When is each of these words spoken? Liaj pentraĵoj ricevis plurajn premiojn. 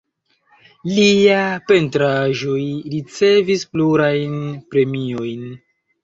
Liaj 0.91 1.41
pentraĵoj 1.71 2.61
ricevis 2.93 3.65
plurajn 3.75 4.33
premiojn. 4.73 5.45